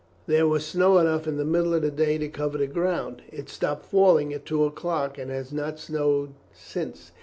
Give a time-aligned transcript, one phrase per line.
[0.25, 3.49] There was snow enough in the middle of the day to cover the ground; it
[3.49, 7.11] stopped falling at two o'clock, and has not snowed since.